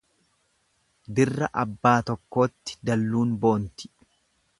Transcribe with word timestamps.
Dirra 1.19 1.49
abbaa 1.63 1.99
tokkootti 2.07 2.79
dalluun 2.91 3.37
boonti. 3.45 3.91